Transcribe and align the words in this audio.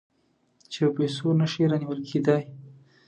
چې 0.71 0.79
په 0.85 0.91
پیسو 0.97 1.27
نه 1.39 1.45
شي 1.51 1.63
رانیول 1.71 1.99
کېدای. 2.09 2.43